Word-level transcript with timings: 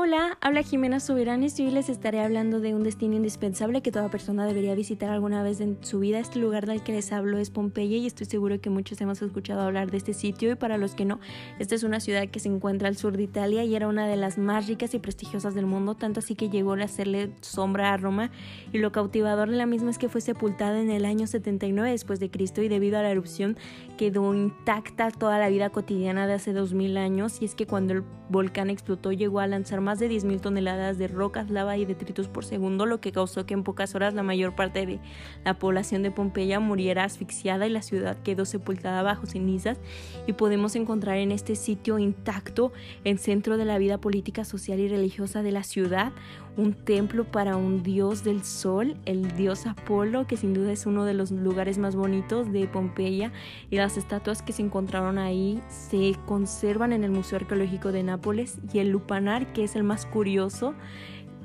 Hola, 0.00 0.38
habla 0.40 0.62
Jimena 0.62 1.00
Soberanes 1.00 1.58
y 1.58 1.64
hoy 1.64 1.72
les 1.72 1.88
estaré 1.88 2.20
hablando 2.20 2.60
de 2.60 2.72
un 2.72 2.84
destino 2.84 3.16
indispensable 3.16 3.82
que 3.82 3.90
toda 3.90 4.08
persona 4.08 4.46
debería 4.46 4.76
visitar 4.76 5.10
alguna 5.10 5.42
vez 5.42 5.60
en 5.60 5.76
su 5.80 5.98
vida. 5.98 6.20
Este 6.20 6.38
lugar 6.38 6.66
del 6.66 6.84
que 6.84 6.92
les 6.92 7.10
hablo 7.10 7.36
es 7.36 7.50
Pompeya 7.50 7.96
y 7.96 8.06
estoy 8.06 8.26
seguro 8.26 8.60
que 8.60 8.70
muchos 8.70 9.00
hemos 9.00 9.20
escuchado 9.20 9.60
hablar 9.60 9.90
de 9.90 9.96
este 9.96 10.14
sitio. 10.14 10.52
Y 10.52 10.54
para 10.54 10.78
los 10.78 10.94
que 10.94 11.04
no, 11.04 11.18
esta 11.58 11.74
es 11.74 11.82
una 11.82 11.98
ciudad 11.98 12.28
que 12.28 12.38
se 12.38 12.48
encuentra 12.48 12.86
al 12.86 12.96
sur 12.96 13.16
de 13.16 13.24
Italia 13.24 13.64
y 13.64 13.74
era 13.74 13.88
una 13.88 14.06
de 14.06 14.14
las 14.14 14.38
más 14.38 14.68
ricas 14.68 14.94
y 14.94 15.00
prestigiosas 15.00 15.56
del 15.56 15.66
mundo, 15.66 15.96
tanto 15.96 16.20
así 16.20 16.36
que 16.36 16.48
llegó 16.48 16.74
a 16.74 16.84
hacerle 16.84 17.32
sombra 17.40 17.92
a 17.92 17.96
Roma. 17.96 18.30
Y 18.72 18.78
lo 18.78 18.92
cautivador 18.92 19.50
de 19.50 19.56
la 19.56 19.66
misma 19.66 19.90
es 19.90 19.98
que 19.98 20.08
fue 20.08 20.20
sepultada 20.20 20.80
en 20.80 20.92
el 20.92 21.06
año 21.06 21.26
79 21.26 21.90
después 21.90 22.20
de 22.20 22.30
Cristo 22.30 22.62
y 22.62 22.68
debido 22.68 23.00
a 23.00 23.02
la 23.02 23.10
erupción 23.10 23.56
quedó 23.96 24.32
intacta 24.32 25.10
toda 25.10 25.40
la 25.40 25.48
vida 25.48 25.70
cotidiana 25.70 26.28
de 26.28 26.34
hace 26.34 26.52
2000 26.52 26.98
años. 26.98 27.42
Y 27.42 27.46
es 27.46 27.56
que 27.56 27.66
cuando 27.66 27.94
el 27.94 28.04
volcán 28.28 28.70
explotó 28.70 29.10
llegó 29.10 29.40
a 29.40 29.48
lanzar 29.48 29.80
más 29.88 29.98
de 29.98 30.10
10.000 30.10 30.42
toneladas 30.42 30.98
de 30.98 31.08
rocas, 31.08 31.48
lava 31.48 31.78
y 31.78 31.86
detritos 31.86 32.28
por 32.28 32.44
segundo, 32.44 32.84
lo 32.84 33.00
que 33.00 33.10
causó 33.10 33.46
que 33.46 33.54
en 33.54 33.64
pocas 33.64 33.94
horas 33.94 34.12
la 34.12 34.22
mayor 34.22 34.54
parte 34.54 34.84
de 34.84 35.00
la 35.46 35.58
población 35.58 36.02
de 36.02 36.10
Pompeya 36.10 36.60
muriera 36.60 37.04
asfixiada 37.04 37.66
y 37.66 37.70
la 37.70 37.80
ciudad 37.80 38.18
quedó 38.22 38.44
sepultada 38.44 39.02
bajo 39.02 39.24
cenizas. 39.24 39.78
Y 40.26 40.34
podemos 40.34 40.76
encontrar 40.76 41.16
en 41.16 41.32
este 41.32 41.56
sitio 41.56 41.98
intacto, 41.98 42.70
en 43.04 43.16
centro 43.16 43.56
de 43.56 43.64
la 43.64 43.78
vida 43.78 43.96
política, 43.96 44.44
social 44.44 44.78
y 44.78 44.88
religiosa 44.88 45.42
de 45.42 45.52
la 45.52 45.62
ciudad, 45.62 46.12
un 46.58 46.74
templo 46.74 47.24
para 47.24 47.56
un 47.56 47.84
dios 47.84 48.24
del 48.24 48.42
sol, 48.42 48.96
el 49.04 49.36
dios 49.36 49.66
Apolo, 49.66 50.26
que 50.26 50.36
sin 50.36 50.54
duda 50.54 50.72
es 50.72 50.86
uno 50.86 51.04
de 51.04 51.14
los 51.14 51.30
lugares 51.30 51.78
más 51.78 51.94
bonitos 51.94 52.52
de 52.52 52.66
Pompeya, 52.66 53.32
y 53.70 53.76
las 53.76 53.96
estatuas 53.96 54.42
que 54.42 54.52
se 54.52 54.62
encontraron 54.62 55.18
ahí 55.18 55.62
se 55.68 56.16
conservan 56.26 56.92
en 56.92 57.04
el 57.04 57.12
Museo 57.12 57.36
Arqueológico 57.36 57.92
de 57.92 58.02
Nápoles, 58.02 58.58
y 58.72 58.80
el 58.80 58.88
lupanar, 58.88 59.52
que 59.52 59.62
es 59.62 59.76
el 59.78 59.84
más 59.84 60.06
curioso, 60.06 60.74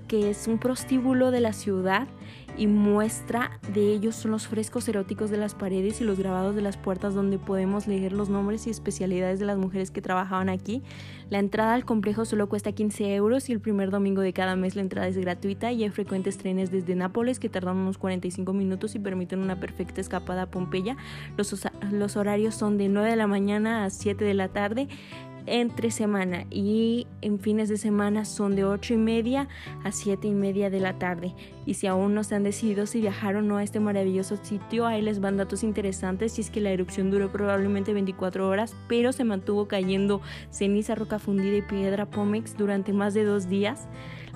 que 0.08 0.30
es 0.30 0.48
un 0.48 0.58
prostíbulo 0.58 1.32
de 1.32 1.40
la 1.40 1.54
ciudad 1.54 2.08
y 2.58 2.68
muestra 2.68 3.60
de 3.74 3.94
ellos 3.94 4.16
son 4.16 4.32
los 4.32 4.48
frescos 4.48 4.88
eróticos 4.88 5.32
de 5.32 5.38
las 5.38 5.56
paredes 5.56 6.02
y 6.02 6.04
los 6.04 6.20
grabados 6.20 6.56
de 6.56 6.62
las 6.62 6.78
puertas 6.78 7.16
donde 7.16 7.40
podemos 7.40 7.88
leer 7.88 8.14
los 8.14 8.30
nombres 8.30 8.68
y 8.68 8.70
especialidades 8.70 9.40
de 9.40 9.46
las 9.46 9.58
mujeres 9.58 9.90
que 9.90 10.02
trabajaban 10.02 10.50
aquí. 10.50 10.84
La 11.30 11.40
entrada 11.40 11.74
al 11.74 11.86
complejo 11.86 12.26
solo 12.26 12.48
cuesta 12.48 12.72
15 12.72 13.16
euros 13.16 13.50
y 13.50 13.54
el 13.54 13.60
primer 13.60 13.90
domingo 13.90 14.22
de 14.22 14.34
cada 14.34 14.56
mes 14.56 14.76
la 14.76 14.84
entrada 14.84 15.08
es 15.08 15.18
gratuita 15.18 15.72
y 15.72 15.84
hay 15.84 15.90
frecuentes 15.90 16.38
trenes 16.38 16.72
desde 16.72 16.96
Nápoles 16.96 17.40
que 17.40 17.50
tardan 17.50 17.78
unos 17.78 17.98
45 17.98 18.54
minutos 18.54 18.94
y 18.94 19.00
permiten 19.00 19.40
una 19.40 19.60
perfecta 19.60 20.00
escapada 20.00 20.44
a 20.44 20.52
Pompeya. 20.52 20.96
Los, 21.38 21.68
los 21.92 22.18
horarios 22.18 22.54
son 22.54 22.78
de 22.78 22.88
9 22.88 23.10
de 23.10 23.16
la 23.16 23.28
mañana 23.28 23.86
a 23.86 23.90
7 23.90 24.24
de 24.24 24.34
la 24.36 24.50
tarde 24.50 24.88
entre 25.46 25.92
semana 25.92 26.46
y 26.50 27.08
en 27.22 27.40
fines 27.40 27.70
de 27.70 27.78
semana 27.78 28.26
son 28.26 28.56
de 28.56 28.66
8 28.66 28.94
y 28.94 28.98
media 28.98 29.48
a 29.84 29.92
7 29.92 30.28
y 30.28 30.34
media 30.34 30.70
de 30.70 30.80
la 30.80 30.98
tarde. 31.00 31.34
Y 31.66 31.76
si 31.76 31.88
aún 31.88 32.14
no 32.14 32.24
se 32.24 32.36
han 32.36 32.44
decidido 32.44 32.86
si 32.86 33.02
viajar 33.02 33.36
o 33.36 33.42
no 33.42 33.58
a 33.58 33.64
este 33.64 33.80
maravilloso 33.80 34.38
sitio, 34.42 34.86
ahí 34.86 35.02
les 35.02 35.20
van 35.20 35.38
datos 35.38 35.64
interesantes. 35.64 36.38
Y 36.38 36.42
es 36.42 36.50
que 36.50 36.62
la 36.62 36.72
erupción 36.72 37.12
duró 37.12 37.32
probablemente 37.32 37.94
24 37.94 38.48
horas, 38.48 38.76
pero 38.88 39.12
se 39.12 39.24
mantuvo 39.24 39.68
cayendo 39.68 40.22
ceniza, 40.50 40.96
roca 40.96 41.20
fundida 41.20 41.58
y 41.58 41.62
piedra 41.62 42.06
pómex 42.06 42.58
durante 42.58 42.94
más 42.94 43.14
de 43.14 43.24
dos 43.24 43.48
días. 43.48 43.88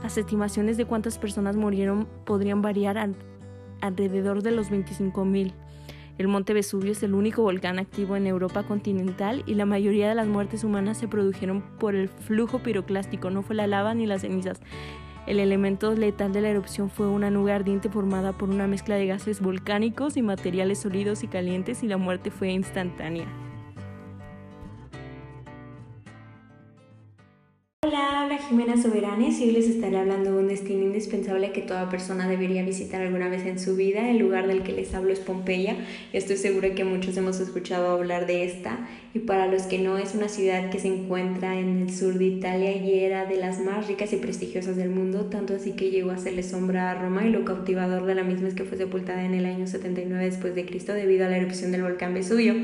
Las 0.02 0.18
estimaciones 0.18 0.78
de 0.78 0.86
cuántas 0.86 1.18
personas 1.18 1.56
murieron 1.56 2.08
podrían 2.26 2.62
variar 2.62 2.98
alrededor 3.82 4.44
de 4.44 4.52
los 4.52 4.70
25 4.70 5.26
mil. 5.26 5.54
El 6.18 6.28
monte 6.28 6.54
Vesubio 6.54 6.94
es 6.94 7.04
el 7.04 7.14
único 7.14 7.44
volcán 7.44 7.78
activo 7.78 8.16
en 8.16 8.26
Europa 8.26 8.64
continental 8.64 9.44
y 9.46 9.54
la 9.54 9.66
mayoría 9.66 10.10
de 10.10 10.16
las 10.16 10.28
muertes 10.28 10.64
humanas 10.64 10.98
se 10.98 11.08
produjeron 11.08 11.62
por 11.78 11.94
el 11.94 12.10
flujo 12.10 12.60
piroclástico, 12.60 13.30
no 13.30 13.44
fue 13.44 13.56
la 13.56 13.68
lava 13.68 13.94
ni 13.94 14.08
las 14.08 14.22
cenizas. 14.22 14.60
El 15.28 15.40
elemento 15.40 15.94
letal 15.94 16.32
de 16.34 16.42
la 16.42 16.50
erupción 16.50 16.90
fue 16.90 17.08
una 17.08 17.30
nube 17.30 17.52
ardiente 17.52 17.90
formada 17.90 18.32
por 18.32 18.50
una 18.50 18.66
mezcla 18.66 18.96
de 18.96 19.08
gases 19.08 19.42
volcánicos 19.42 20.18
y 20.18 20.22
materiales 20.22 20.80
sólidos 20.80 21.24
y 21.24 21.28
calientes 21.28 21.84
y 21.84 21.88
la 21.88 21.98
muerte 21.98 22.32
fue 22.32 22.50
instantánea. 22.50 23.28
Jimena 28.48 28.82
Soberanes 28.82 29.42
y 29.42 29.44
hoy 29.44 29.52
les 29.52 29.68
estaré 29.68 29.98
hablando 29.98 30.32
de 30.32 30.38
un 30.38 30.48
destino 30.48 30.84
indispensable 30.84 31.52
que 31.52 31.62
toda 31.62 31.90
persona 31.90 32.30
debería 32.30 32.64
visitar 32.64 33.02
alguna 33.02 33.28
vez 33.28 33.46
en 33.46 33.60
su 33.60 33.76
vida. 33.76 34.10
El 34.10 34.20
lugar 34.20 34.48
del 34.48 34.64
que 34.64 34.72
les 34.72 34.94
hablo 34.94 35.12
es 35.12 35.20
Pompeya. 35.20 35.76
Estoy 36.14 36.38
segura 36.38 36.74
que 36.74 36.86
muchos 36.86 37.18
hemos 37.18 37.42
escuchado 37.42 37.90
hablar 37.90 38.26
de 38.26 38.46
esta 38.46 38.88
y 39.14 39.20
para 39.20 39.48
los 39.48 39.64
que 39.64 39.80
no 39.80 39.98
es 39.98 40.16
una 40.16 40.30
ciudad 40.30 40.70
que 40.70 40.80
se 40.80 40.88
encuentra 40.88 41.60
en 41.60 41.82
el 41.82 41.94
sur 41.94 42.14
de 42.14 42.26
Italia 42.26 42.72
y 42.78 43.00
era 43.00 43.26
de 43.26 43.36
las 43.36 43.60
más 43.60 43.86
ricas 43.88 44.14
y 44.14 44.18
prestigiosas 44.18 44.78
del 44.78 44.92
mundo, 44.92 45.26
tanto 45.26 45.54
así 45.54 45.74
que 45.74 45.90
llegó 45.90 46.12
a 46.12 46.16
hacerle 46.16 46.44
sombra 46.44 46.92
a 46.92 46.96
Roma 46.96 47.28
y 47.28 47.32
lo 47.32 47.44
cautivador 47.44 48.06
de 48.06 48.16
la 48.16 48.24
misma 48.24 48.48
es 48.48 48.54
que 48.54 48.64
fue 48.64 48.78
sepultada 48.78 49.26
en 49.26 49.34
el 49.34 49.46
año 49.46 49.68
79 49.68 50.24
después 50.24 50.56
de 50.56 50.66
Cristo 50.66 50.94
debido 50.94 51.26
a 51.26 51.30
la 51.30 51.38
erupción 51.38 51.74
del 51.74 51.84
volcán 51.84 52.14
Vesubio. 52.14 52.56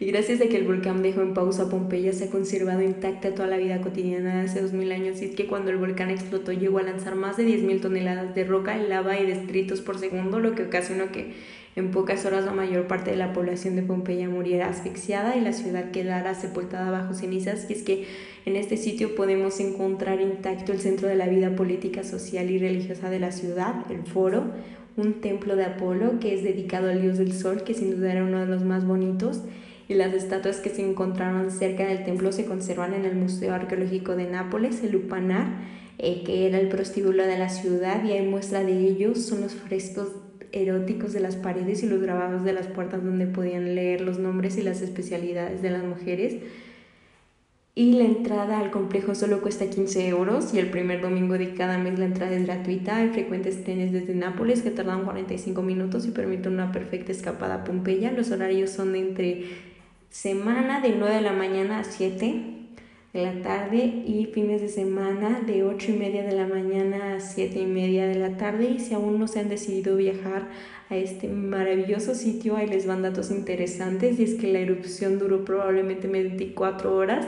Y 0.00 0.06
gracias 0.06 0.40
a 0.40 0.46
que 0.46 0.56
el 0.56 0.64
volcán 0.64 1.02
dejó 1.02 1.22
en 1.22 1.34
pausa 1.34 1.68
Pompeya 1.68 2.12
se 2.12 2.24
ha 2.24 2.30
conservado 2.30 2.82
intacta 2.82 3.34
toda 3.34 3.48
la 3.48 3.56
vida 3.56 3.80
cotidiana 3.80 4.36
de 4.36 4.42
hace 4.42 4.62
2000 4.62 4.92
años 4.92 5.20
y 5.22 5.27
que 5.34 5.46
cuando 5.46 5.70
el 5.70 5.76
volcán 5.76 6.10
explotó 6.10 6.52
llegó 6.52 6.78
a 6.78 6.82
lanzar 6.82 7.14
más 7.14 7.36
de 7.36 7.46
10.000 7.46 7.80
toneladas 7.80 8.34
de 8.34 8.44
roca, 8.44 8.76
lava 8.76 9.18
y 9.18 9.26
destritos 9.26 9.80
por 9.80 9.98
segundo, 9.98 10.38
lo 10.38 10.54
que 10.54 10.64
ocasionó 10.64 11.10
que 11.12 11.32
en 11.76 11.90
pocas 11.92 12.24
horas 12.26 12.44
la 12.44 12.52
mayor 12.52 12.88
parte 12.88 13.12
de 13.12 13.16
la 13.16 13.32
población 13.32 13.76
de 13.76 13.82
Pompeya 13.82 14.28
muriera 14.28 14.68
asfixiada 14.68 15.36
y 15.36 15.40
la 15.40 15.52
ciudad 15.52 15.92
quedara 15.92 16.34
sepultada 16.34 16.90
bajo 16.90 17.14
cenizas. 17.14 17.70
Y 17.70 17.72
es 17.72 17.82
que 17.82 18.06
en 18.46 18.56
este 18.56 18.76
sitio 18.76 19.14
podemos 19.14 19.60
encontrar 19.60 20.20
intacto 20.20 20.72
el 20.72 20.80
centro 20.80 21.06
de 21.06 21.14
la 21.14 21.28
vida 21.28 21.54
política, 21.54 22.02
social 22.02 22.50
y 22.50 22.58
religiosa 22.58 23.10
de 23.10 23.20
la 23.20 23.30
ciudad, 23.30 23.74
el 23.90 24.02
foro, 24.02 24.44
un 24.96 25.20
templo 25.20 25.54
de 25.54 25.66
Apolo 25.66 26.18
que 26.18 26.34
es 26.34 26.42
dedicado 26.42 26.90
al 26.90 27.00
dios 27.00 27.18
del 27.18 27.32
sol, 27.32 27.62
que 27.62 27.74
sin 27.74 27.92
duda 27.92 28.10
era 28.10 28.24
uno 28.24 28.40
de 28.40 28.46
los 28.46 28.64
más 28.64 28.84
bonitos 28.84 29.42
y 29.88 29.94
las 29.94 30.12
estatuas 30.12 30.58
que 30.58 30.68
se 30.68 30.88
encontraron 30.88 31.50
cerca 31.50 31.86
del 31.86 32.04
templo 32.04 32.30
se 32.30 32.44
conservan 32.44 32.92
en 32.92 33.06
el 33.06 33.16
Museo 33.16 33.54
Arqueológico 33.54 34.14
de 34.16 34.26
Nápoles, 34.26 34.84
el 34.84 34.92
Lupanar, 34.92 35.46
eh, 35.96 36.22
que 36.24 36.46
era 36.46 36.60
el 36.60 36.68
prostíbulo 36.68 37.26
de 37.26 37.38
la 37.38 37.48
ciudad 37.48 38.04
y 38.04 38.12
hay 38.12 38.26
muestra 38.26 38.62
de 38.62 38.78
ellos, 38.78 39.24
son 39.24 39.40
los 39.40 39.54
frescos 39.54 40.08
eróticos 40.52 41.12
de 41.12 41.20
las 41.20 41.36
paredes 41.36 41.82
y 41.82 41.86
los 41.86 42.00
grabados 42.00 42.44
de 42.44 42.52
las 42.52 42.66
puertas 42.66 43.02
donde 43.02 43.26
podían 43.26 43.74
leer 43.74 44.02
los 44.02 44.18
nombres 44.18 44.58
y 44.58 44.62
las 44.62 44.82
especialidades 44.82 45.62
de 45.62 45.70
las 45.70 45.84
mujeres. 45.84 46.36
Y 47.74 47.92
la 47.92 48.04
entrada 48.04 48.58
al 48.58 48.72
complejo 48.72 49.14
solo 49.14 49.40
cuesta 49.40 49.70
15 49.70 50.08
euros 50.08 50.52
y 50.52 50.58
el 50.58 50.68
primer 50.68 51.00
domingo 51.00 51.38
de 51.38 51.54
cada 51.54 51.78
mes 51.78 51.96
la 51.98 52.06
entrada 52.06 52.34
es 52.34 52.44
gratuita. 52.44 52.96
Hay 52.96 53.10
frecuentes 53.10 53.62
trenes 53.62 53.92
desde 53.92 54.16
Nápoles 54.16 54.62
que 54.62 54.72
tardan 54.72 55.04
45 55.04 55.62
minutos 55.62 56.04
y 56.04 56.10
permiten 56.10 56.54
una 56.54 56.72
perfecta 56.72 57.12
escapada 57.12 57.54
a 57.54 57.64
Pompeya. 57.64 58.10
Los 58.10 58.32
horarios 58.32 58.70
son 58.70 58.94
de 58.94 58.98
entre 58.98 59.44
semana 60.10 60.80
de 60.80 60.94
9 60.96 61.14
de 61.14 61.20
la 61.20 61.32
mañana 61.32 61.80
a 61.80 61.84
7 61.84 62.44
de 63.12 63.22
la 63.22 63.42
tarde 63.42 63.76
y 63.78 64.28
fines 64.32 64.60
de 64.60 64.68
semana 64.68 65.40
de 65.40 65.64
8 65.64 65.92
y 65.92 65.94
media 65.94 66.22
de 66.22 66.34
la 66.34 66.46
mañana 66.46 67.14
a 67.14 67.20
7 67.20 67.58
y 67.58 67.66
media 67.66 68.06
de 68.06 68.16
la 68.16 68.36
tarde. 68.36 68.70
Y 68.70 68.80
si 68.80 68.94
aún 68.94 69.18
no 69.18 69.28
se 69.28 69.40
han 69.40 69.48
decidido 69.48 69.96
viajar 69.96 70.48
a 70.90 70.96
este 70.96 71.28
maravilloso 71.28 72.14
sitio 72.14 72.56
ahí 72.56 72.66
les 72.66 72.86
van 72.86 73.02
datos 73.02 73.30
interesantes. 73.30 74.18
Y 74.18 74.24
es 74.24 74.34
que 74.34 74.52
la 74.52 74.60
erupción 74.60 75.18
duró 75.18 75.44
probablemente 75.44 76.08
24 76.08 76.94
horas 76.94 77.26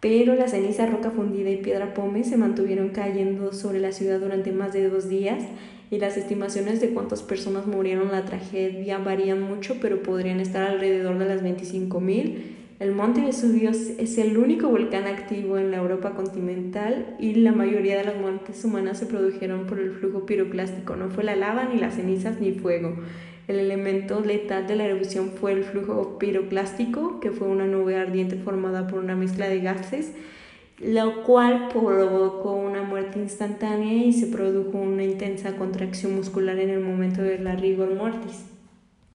pero 0.00 0.34
la 0.34 0.48
ceniza, 0.48 0.86
roca 0.86 1.10
fundida 1.10 1.50
y 1.50 1.56
piedra 1.56 1.94
pome 1.94 2.24
se 2.24 2.36
mantuvieron 2.36 2.90
cayendo 2.90 3.52
sobre 3.52 3.80
la 3.80 3.92
ciudad 3.92 4.20
durante 4.20 4.52
más 4.52 4.72
de 4.72 4.88
dos 4.88 5.08
días 5.08 5.42
y 5.90 5.98
las 5.98 6.16
estimaciones 6.16 6.80
de 6.80 6.90
cuántas 6.90 7.22
personas 7.22 7.66
murieron 7.66 8.06
en 8.06 8.12
la 8.12 8.24
tragedia 8.24 8.98
varían 8.98 9.42
mucho, 9.42 9.76
pero 9.80 10.02
podrían 10.02 10.40
estar 10.40 10.70
alrededor 10.70 11.18
de 11.18 11.24
las 11.24 11.42
25.000. 11.42 12.34
El 12.78 12.92
monte 12.92 13.22
Vesubio 13.22 13.70
es 13.70 14.18
el 14.18 14.38
único 14.38 14.68
volcán 14.68 15.08
activo 15.08 15.58
en 15.58 15.72
la 15.72 15.78
Europa 15.78 16.14
continental 16.14 17.16
y 17.18 17.34
la 17.34 17.50
mayoría 17.50 17.98
de 17.98 18.04
las 18.04 18.16
muertes 18.16 18.64
humanas 18.64 18.98
se 18.98 19.06
produjeron 19.06 19.66
por 19.66 19.80
el 19.80 19.90
flujo 19.90 20.26
piroclástico. 20.26 20.94
No 20.94 21.10
fue 21.10 21.24
la 21.24 21.34
lava, 21.34 21.64
ni 21.64 21.80
las 21.80 21.94
cenizas, 21.94 22.40
ni 22.40 22.52
fuego. 22.52 22.94
El 23.48 23.58
elemento 23.58 24.20
letal 24.20 24.66
de 24.66 24.76
la 24.76 24.84
erupción 24.84 25.30
fue 25.30 25.52
el 25.52 25.64
flujo 25.64 26.18
piroclástico, 26.18 27.18
que 27.18 27.30
fue 27.30 27.48
una 27.48 27.66
nube 27.66 27.96
ardiente 27.96 28.36
formada 28.36 28.86
por 28.86 28.98
una 28.98 29.16
mezcla 29.16 29.48
de 29.48 29.60
gases, 29.60 30.12
lo 30.78 31.24
cual 31.24 31.68
provocó 31.72 32.52
una 32.52 32.82
muerte 32.82 33.18
instantánea 33.18 34.04
y 34.04 34.12
se 34.12 34.26
produjo 34.26 34.76
una 34.76 35.02
intensa 35.02 35.56
contracción 35.56 36.14
muscular 36.14 36.58
en 36.58 36.68
el 36.68 36.80
momento 36.80 37.22
de 37.22 37.38
la 37.38 37.56
rigor 37.56 37.94
mortis. 37.94 38.57